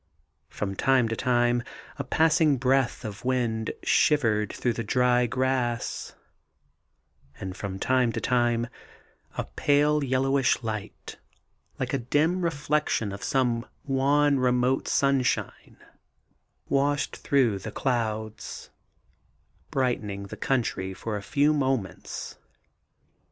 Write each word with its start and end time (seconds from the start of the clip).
From 0.49 0.75
time 0.75 1.07
to 1.09 1.15
time 1.15 1.61
a 1.99 2.03
passing 2.03 2.57
breath 2.57 3.05
of 3.05 3.23
wind 3.23 3.71
shivered 3.83 4.51
through 4.51 4.73
the 4.73 4.83
dry 4.83 5.27
grass, 5.27 6.15
and 7.39 7.55
from 7.55 7.77
time 7.77 8.11
to 8.13 8.19
time 8.19 8.65
a 9.37 9.43
pale 9.43 10.03
yellowish 10.03 10.63
light, 10.63 11.17
like 11.79 11.93
a 11.93 11.99
dim 11.99 12.41
reflection 12.41 13.11
of 13.11 13.23
some 13.23 13.63
wan 13.83 14.39
remote 14.39 14.87
sunshine, 14.87 15.77
washed 16.67 17.17
through 17.17 17.59
the 17.59 17.71
clouds, 17.71 18.71
brightening 19.69 20.23
the 20.23 20.35
country 20.35 20.95
for 20.95 21.15
a 21.15 21.21
few 21.21 21.53
moments. 21.53 22.39